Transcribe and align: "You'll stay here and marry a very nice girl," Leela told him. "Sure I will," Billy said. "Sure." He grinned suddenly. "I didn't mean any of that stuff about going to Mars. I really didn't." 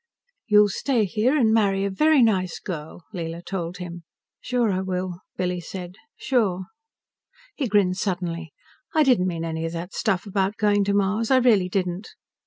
"You'll 0.47 0.69
stay 0.69 1.05
here 1.05 1.37
and 1.37 1.53
marry 1.53 1.85
a 1.85 1.91
very 1.91 2.23
nice 2.23 2.59
girl," 2.59 3.03
Leela 3.13 3.45
told 3.45 3.77
him. 3.77 4.01
"Sure 4.39 4.71
I 4.71 4.79
will," 4.81 5.19
Billy 5.37 5.59
said. 5.61 5.95
"Sure." 6.17 6.63
He 7.53 7.67
grinned 7.67 7.97
suddenly. 7.97 8.51
"I 8.95 9.03
didn't 9.03 9.27
mean 9.27 9.45
any 9.45 9.63
of 9.63 9.73
that 9.73 9.93
stuff 9.93 10.25
about 10.25 10.57
going 10.57 10.83
to 10.85 10.95
Mars. 10.95 11.29
I 11.29 11.37
really 11.37 11.69
didn't." 11.69 12.07